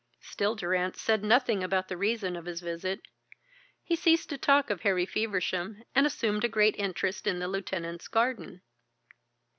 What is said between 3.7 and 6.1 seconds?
he ceased to talk of Harry Feversham and